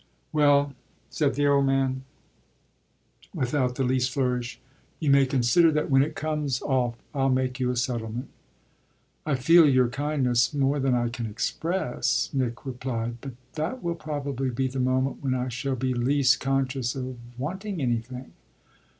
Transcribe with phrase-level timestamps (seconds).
[0.33, 0.73] "Well,"
[1.11, 2.05] said the old man
[3.35, 4.59] without the least flourish,
[4.99, 8.29] "you may consider that when it comes off I'll make you a settlement."
[9.27, 14.49] "I feel your kindness more than I can express," Nick replied; "but that will probably
[14.49, 18.31] be the moment when I shall be least conscious of wanting anything."